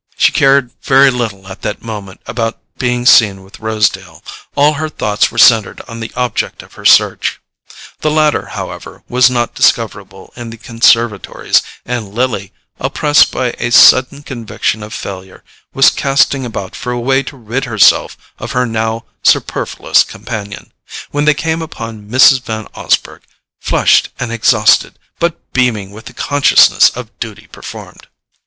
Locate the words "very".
0.81-1.11